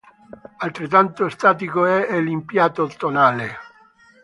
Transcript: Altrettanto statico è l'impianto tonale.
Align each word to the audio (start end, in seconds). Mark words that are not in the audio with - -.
Altrettanto 0.57 1.29
statico 1.29 1.85
è 1.85 2.19
l'impianto 2.19 2.87
tonale. 2.87 3.55